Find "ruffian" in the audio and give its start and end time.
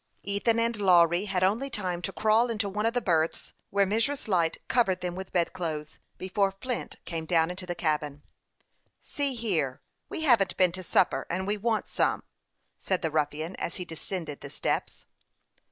13.11-13.55